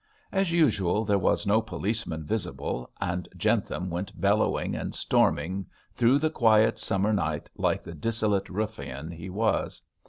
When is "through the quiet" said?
5.93-6.79